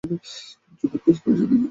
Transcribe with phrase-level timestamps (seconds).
[0.79, 1.69] ছোট কাজ, পয়সা দ্বিগুণ।